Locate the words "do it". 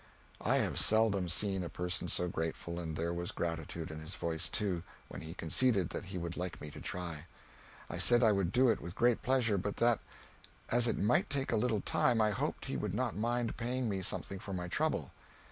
8.51-8.81